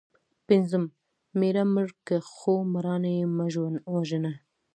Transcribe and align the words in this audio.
پنځم:مېړه 0.47 1.63
مړ 1.73 1.87
که 2.07 2.15
خو 2.33 2.53
مړانه 2.73 3.09
یې 3.17 3.25
مه 3.37 3.45
وژنه 3.93 4.31